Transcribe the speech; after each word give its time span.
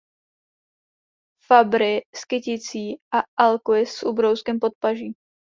Fabry 1.47 1.91
s 2.19 2.25
kyticí 2.31 2.83
a 3.21 3.23
Alquist 3.47 3.97
s 4.01 4.09
ubrouskem 4.15 4.59
pod 4.67 4.73
paží. 4.81 5.09